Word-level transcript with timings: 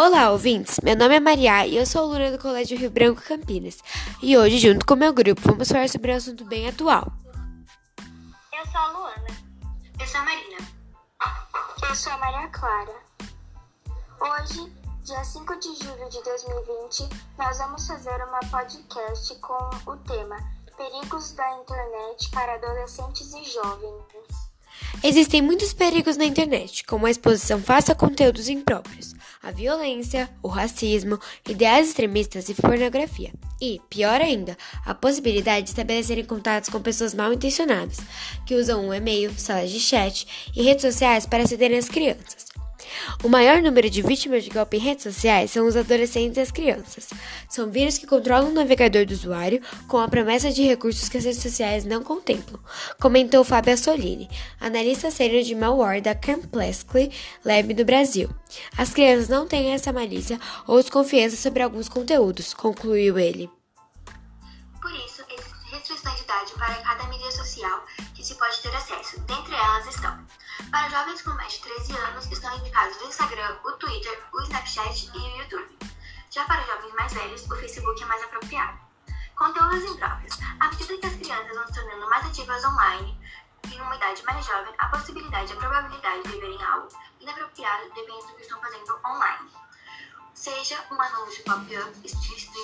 Olá, 0.00 0.30
ouvintes! 0.30 0.78
Meu 0.80 0.94
nome 0.94 1.16
é 1.16 1.18
Maria 1.18 1.66
e 1.66 1.76
eu 1.76 1.84
sou 1.84 2.02
aluna 2.02 2.30
do 2.30 2.38
Colégio 2.38 2.78
Rio 2.78 2.88
Branco 2.88 3.20
Campinas. 3.20 3.82
E 4.22 4.38
hoje, 4.38 4.56
junto 4.56 4.86
com 4.86 4.94
meu 4.94 5.12
grupo, 5.12 5.40
vamos 5.44 5.66
falar 5.66 5.88
sobre 5.88 6.12
um 6.12 6.16
assunto 6.16 6.44
bem 6.44 6.68
atual. 6.68 7.12
Eu 8.52 8.64
sou 8.70 8.80
a 8.80 8.92
Luana. 8.92 9.26
Eu 9.98 10.06
sou 10.06 10.20
a 10.20 10.24
Marina. 10.24 10.58
Eu 11.88 11.96
sou 11.96 12.12
a 12.12 12.18
Maria 12.18 12.48
Clara. 12.50 12.94
Hoje, 14.20 14.72
dia 15.02 15.24
5 15.24 15.58
de 15.58 15.74
julho 15.84 16.08
de 16.08 16.22
2020, 16.22 17.08
nós 17.36 17.58
vamos 17.58 17.84
fazer 17.84 18.24
uma 18.24 18.38
podcast 18.52 19.34
com 19.40 19.68
o 19.84 19.96
tema 19.96 20.36
Perigos 20.76 21.32
da 21.32 21.60
Internet 21.60 22.30
para 22.30 22.54
Adolescentes 22.54 23.34
e 23.34 23.42
Jovens. 23.42 24.47
Existem 25.02 25.40
muitos 25.40 25.72
perigos 25.72 26.16
na 26.16 26.24
internet, 26.24 26.84
como 26.84 27.06
a 27.06 27.10
exposição 27.10 27.60
fácil 27.62 27.92
a 27.92 27.96
conteúdos 27.96 28.48
impróprios, 28.48 29.14
a 29.42 29.50
violência, 29.50 30.28
o 30.42 30.48
racismo, 30.48 31.18
ideais 31.48 31.88
extremistas 31.88 32.48
e 32.48 32.54
pornografia. 32.54 33.32
E, 33.60 33.80
pior 33.88 34.20
ainda, 34.20 34.56
a 34.84 34.94
possibilidade 34.94 35.64
de 35.64 35.70
estabelecerem 35.70 36.24
contatos 36.24 36.68
com 36.68 36.80
pessoas 36.80 37.14
mal 37.14 37.32
intencionadas, 37.32 37.98
que 38.44 38.54
usam 38.54 38.88
um 38.88 38.94
e-mail, 38.94 39.32
salas 39.36 39.70
de 39.70 39.78
chat 39.78 40.26
e 40.56 40.62
redes 40.62 40.82
sociais 40.82 41.26
para 41.26 41.44
acederem 41.44 41.78
às 41.78 41.88
crianças. 41.88 42.48
O 43.22 43.28
maior 43.28 43.62
número 43.62 43.88
de 43.88 44.02
vítimas 44.02 44.44
de 44.44 44.50
golpe 44.50 44.76
em 44.76 44.80
redes 44.80 45.02
sociais 45.02 45.50
são 45.50 45.66
os 45.66 45.76
adolescentes 45.76 46.36
e 46.36 46.40
as 46.40 46.50
crianças. 46.50 47.08
São 47.48 47.70
vírus 47.70 47.98
que 47.98 48.06
controlam 48.06 48.50
o 48.50 48.54
navegador 48.54 49.04
do 49.06 49.12
usuário 49.12 49.60
com 49.86 49.98
a 49.98 50.08
promessa 50.08 50.50
de 50.50 50.62
recursos 50.62 51.08
que 51.08 51.18
as 51.18 51.24
redes 51.24 51.42
sociais 51.42 51.84
não 51.84 52.02
contemplam, 52.02 52.60
comentou 53.00 53.44
Fábio 53.44 53.74
Assolini, 53.74 54.28
analista 54.60 55.10
sênior 55.10 55.42
de 55.42 55.54
malware 55.54 56.02
da 56.02 56.14
Camplexly 56.14 57.10
Lab 57.44 57.74
do 57.74 57.84
Brasil. 57.84 58.28
As 58.76 58.92
crianças 58.92 59.28
não 59.28 59.46
têm 59.46 59.72
essa 59.72 59.92
malícia 59.92 60.38
ou 60.66 60.80
desconfiança 60.80 61.36
sobre 61.36 61.62
alguns 61.62 61.88
conteúdos, 61.88 62.54
concluiu 62.54 63.18
ele. 63.18 63.50
Por 64.80 64.92
isso, 64.92 65.17
para 66.24 66.74
cada 66.82 67.04
mídia 67.04 67.30
social 67.30 67.84
que 68.14 68.24
se 68.24 68.34
pode 68.34 68.60
ter 68.60 68.74
acesso. 68.74 69.20
Dentre 69.20 69.54
elas 69.54 69.86
estão 69.86 70.26
para 70.70 70.88
jovens 70.88 71.22
com 71.22 71.30
mais 71.30 71.52
de 71.52 71.60
13 71.60 71.96
anos, 71.96 72.26
estão 72.26 72.56
indicados 72.58 73.00
o 73.00 73.06
Instagram, 73.06 73.56
o 73.64 73.72
Twitter, 73.72 74.24
o 74.32 74.42
Snapchat 74.42 75.10
e 75.14 75.18
o 75.18 75.36
YouTube. 75.38 75.78
Já 76.30 76.44
para 76.44 76.62
jovens 76.64 76.92
mais 76.94 77.12
velhos, 77.12 77.44
o 77.44 77.56
Facebook 77.56 78.02
é 78.02 78.06
mais 78.06 78.22
apropriado. 78.24 78.78
Conteúdos 79.36 79.84
impróprios. 79.84 80.38
À 80.58 80.68
medida 80.68 80.98
que 80.98 81.06
as 81.06 81.14
crianças 81.14 81.56
vão 81.56 81.66
se 81.66 81.74
tornando 81.74 82.10
mais 82.10 82.26
ativas 82.26 82.64
online, 82.64 83.20
em 83.70 83.80
uma 83.80 83.96
idade 83.96 84.24
mais 84.24 84.44
jovem, 84.44 84.74
a 84.78 84.88
possibilidade 84.88 85.52
e 85.52 85.56
a 85.56 85.58
probabilidade 85.58 86.22
de 86.22 86.40
verem 86.40 86.64
algo 86.64 86.88
inapropriado 87.20 87.84
depende 87.94 88.26
do 88.26 88.34
que 88.34 88.42
estão 88.42 88.60
fazendo 88.60 88.98
online. 89.06 89.50
Seja 90.34 90.84
um 90.90 91.00
anúncio 91.00 91.44
pop-up, 91.44 91.92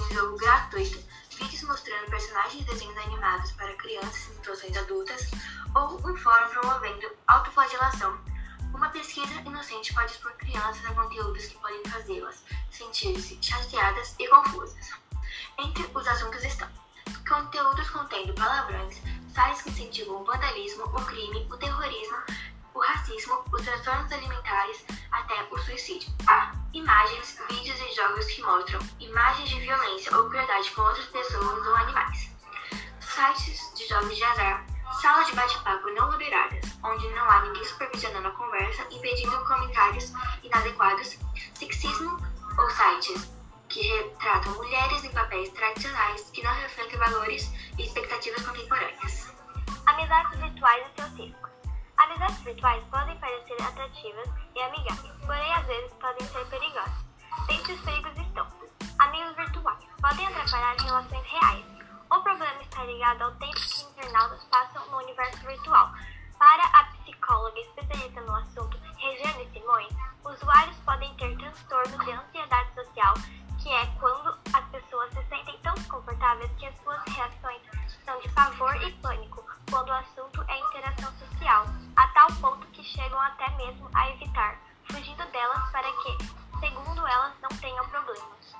um 0.00 0.14
jogo 0.14 0.36
gratuito, 0.36 0.98
vídeos 1.42 1.62
mostrando 1.64 2.10
personagens 2.10 2.64
de 2.64 2.64
desenhos 2.64 2.96
animados 2.98 3.52
para 3.52 3.74
crianças 3.74 4.28
em 4.28 4.34
situações 4.34 4.76
adultas, 4.76 5.30
ou 5.74 5.98
um 6.08 6.16
fórum 6.16 6.48
promovendo 6.48 7.10
autoflagelação. 7.26 8.16
Uma 8.72 8.88
pesquisa 8.90 9.34
inocente 9.44 9.92
pode 9.92 10.12
expor 10.12 10.32
crianças 10.34 10.84
a 10.86 10.94
conteúdos 10.94 11.46
que 11.46 11.58
podem 11.58 11.84
fazê-las 11.86 12.44
sentir-se 12.70 13.38
chateadas 13.42 14.14
e 14.18 14.28
confusas. 14.28 14.90
Entre 15.58 15.90
os 15.92 16.06
assuntos 16.06 16.44
estão 16.44 16.68
conteúdos 17.28 17.90
contendo 17.90 18.34
palavrões, 18.34 19.00
sites 19.34 19.62
que 19.62 19.70
incentivam 19.70 20.22
o 20.22 20.24
vandalismo, 20.24 20.84
o 20.84 21.04
crime, 21.04 21.46
o 21.50 21.56
terrorismo, 21.56 22.18
o 22.74 22.78
racismo, 22.78 23.42
os 23.52 23.62
transtornos 23.62 24.12
alimentares, 24.12 24.84
até 25.10 25.42
o 25.50 25.58
suicídio. 25.58 26.08
Há 26.26 26.52
imagens, 26.72 27.38
vídeos 27.50 27.78
e 27.80 27.94
jogos 27.94 28.26
que 28.26 28.42
mostram 28.42 28.80
com 30.70 30.82
outras 30.82 31.06
pessoas 31.06 31.66
ou 31.66 31.76
animais. 31.76 32.30
Sites 33.00 33.74
de 33.74 33.88
jogos 33.88 34.16
de 34.16 34.24
azar, 34.24 34.64
Salas 35.00 35.26
de 35.26 35.34
bate-papo 35.34 35.90
não 35.90 36.12
moderadas, 36.12 36.64
onde 36.84 37.08
não 37.08 37.28
há 37.28 37.40
ninguém 37.40 37.64
supervisionando 37.64 38.28
a 38.28 38.30
conversa, 38.32 38.86
impedindo 38.90 39.44
comentários 39.46 40.12
inadequados, 40.44 41.18
sexismo 41.54 42.18
ou 42.56 42.70
sites 42.70 43.28
que 43.68 43.80
retratam 43.80 44.54
mulheres 44.54 45.02
em 45.02 45.10
papéis 45.10 45.48
tradicionais 45.50 46.30
que 46.30 46.42
não 46.42 46.52
refletem 46.52 46.98
valores 46.98 47.50
e 47.78 47.82
expectativas 47.82 48.46
contemporâneas. 48.46 49.34
Amizades 49.86 50.38
virtuais 50.38 50.86
e 50.86 51.00
seus 51.00 51.18
riscos. 51.18 51.50
Amizades 51.96 52.38
virtuais 52.42 52.84
podem 52.84 53.18
parecer 53.18 53.60
atrativas 53.60 54.28
e 54.54 54.62
amigáveis, 54.62 55.14
porém 55.26 55.54
às 55.54 55.66
vezes 55.66 55.92
podem 55.94 56.28
ser 56.28 56.44
internautas 64.02 64.42
passam 64.50 64.84
no 64.90 64.98
universo 64.98 65.38
virtual. 65.46 65.92
Para 66.38 66.64
a 66.64 66.84
psicóloga 66.84 67.60
especialista 67.60 68.20
no 68.22 68.34
assunto, 68.34 68.76
Regiane 68.96 69.48
Simões, 69.52 69.92
usuários 70.24 70.76
podem 70.78 71.14
ter 71.14 71.36
transtorno 71.38 72.04
de 72.04 72.10
ansiedade 72.10 72.74
social, 72.74 73.14
que 73.62 73.70
é 73.70 73.86
quando 74.00 74.36
as 74.52 74.64
pessoas 74.70 75.08
se 75.12 75.24
sentem 75.28 75.56
tão 75.62 75.74
desconfortáveis 75.74 76.50
que 76.58 76.66
as 76.66 76.76
suas 76.82 77.00
reações 77.04 77.62
são 78.04 78.18
de 78.20 78.28
pavor 78.30 78.74
e 78.82 78.90
pânico 78.94 79.44
quando 79.70 79.88
o 79.88 79.92
assunto 79.92 80.44
é 80.48 80.58
interação 80.58 81.12
social, 81.12 81.66
a 81.94 82.08
tal 82.08 82.26
ponto 82.40 82.66
que 82.68 82.82
chegam 82.82 83.20
até 83.20 83.48
mesmo 83.56 83.88
a 83.94 84.10
evitar, 84.10 84.58
fugindo 84.90 85.24
delas 85.30 85.70
para 85.70 85.90
que, 86.02 86.18
segundo 86.58 87.06
elas, 87.06 87.34
não 87.40 87.56
tenham 87.60 87.88
problemas. 87.88 88.51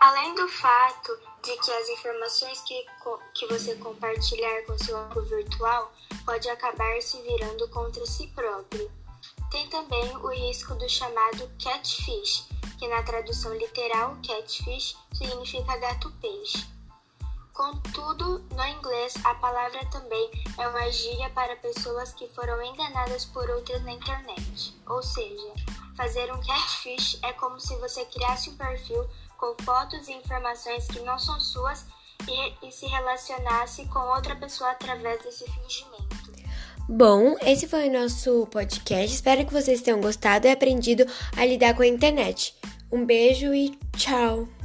Além 0.00 0.34
do 0.34 0.48
fato 0.48 1.12
de 1.42 1.54
que 1.58 1.70
as 1.70 1.88
informações 1.90 2.62
que, 2.62 2.86
que 3.34 3.46
você 3.48 3.74
compartilhar 3.74 4.62
com 4.62 4.78
seu 4.78 4.96
amigo 4.96 5.20
virtual 5.22 5.92
pode 6.24 6.48
acabar 6.48 7.02
se 7.02 7.20
virando 7.20 7.68
contra 7.68 8.06
si 8.06 8.26
próprio. 8.28 8.90
Tem 9.50 9.68
também 9.68 10.16
o 10.16 10.28
risco 10.28 10.74
do 10.74 10.88
chamado 10.88 11.50
catfish, 11.62 12.48
que 12.78 12.88
na 12.88 13.02
tradução 13.02 13.54
literal 13.54 14.16
catfish 14.26 14.96
significa 15.12 15.76
gato-peixe. 15.76 16.66
Contudo, 17.52 18.38
no 18.56 18.64
inglês, 18.64 19.12
a 19.22 19.34
palavra 19.34 19.84
também 19.90 20.30
é 20.58 20.66
uma 20.66 20.90
gíria 20.90 21.28
para 21.28 21.56
pessoas 21.56 22.10
que 22.14 22.26
foram 22.28 22.62
enganadas 22.62 23.26
por 23.26 23.50
outras 23.50 23.82
na 23.84 23.92
internet. 23.92 24.74
Ou 24.86 25.02
seja, 25.02 25.52
fazer 25.96 26.32
um 26.32 26.40
catfish 26.40 27.18
é 27.22 27.32
como 27.34 27.58
se 27.60 27.74
você 27.76 28.04
criasse 28.06 28.50
um 28.50 28.56
perfil 28.56 29.06
com 29.38 29.54
fotos 29.62 30.08
e 30.08 30.12
informações 30.12 30.86
que 30.86 31.00
não 31.00 31.18
são 31.18 31.38
suas 31.40 31.86
e, 32.28 32.66
e 32.66 32.70
se 32.70 32.86
relacionasse 32.86 33.86
com 33.86 33.98
outra 33.98 34.36
pessoa 34.36 34.70
através 34.70 35.22
desse 35.22 35.44
fingimento. 35.44 36.20
Bom, 36.88 37.36
esse 37.42 37.68
foi 37.68 37.88
o 37.88 37.92
nosso 37.92 38.48
podcast. 38.48 39.14
Espero 39.14 39.46
que 39.46 39.52
vocês 39.52 39.80
tenham 39.80 40.00
gostado 40.00 40.46
e 40.46 40.50
aprendido 40.50 41.06
a 41.36 41.46
lidar 41.46 41.74
com 41.74 41.82
a 41.82 41.86
internet. 41.86 42.54
Um 42.90 43.06
beijo 43.06 43.54
e 43.54 43.78
tchau! 43.96 44.59